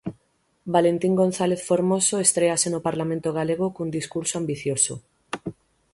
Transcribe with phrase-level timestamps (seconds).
[0.75, 4.93] Valentín González Formoso estréase no Parlamento galego cun discurso ambicioso.